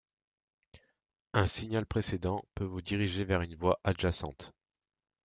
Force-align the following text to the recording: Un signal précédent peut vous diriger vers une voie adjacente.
Un 1.33 1.45
signal 1.45 1.85
précédent 1.85 2.41
peut 2.55 2.63
vous 2.63 2.81
diriger 2.81 3.23
vers 3.23 3.41
une 3.41 3.53
voie 3.53 3.79
adjacente. 3.83 4.51